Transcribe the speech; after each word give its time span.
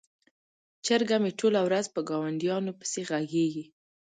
چرګه 0.85 1.17
مې 1.23 1.31
ټوله 1.39 1.59
ورځ 1.67 1.85
په 1.95 1.99
ګاونډیانو 2.09 2.71
پسې 2.79 3.01
غږیږي. 3.09 3.65